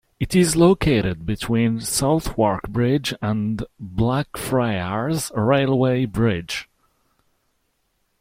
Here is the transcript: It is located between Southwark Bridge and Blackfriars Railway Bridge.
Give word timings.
It 0.19 0.35
is 0.35 0.55
located 0.55 1.27
between 1.27 1.79
Southwark 1.79 2.67
Bridge 2.67 3.13
and 3.21 3.63
Blackfriars 3.79 5.31
Railway 5.35 6.05
Bridge. 6.05 6.67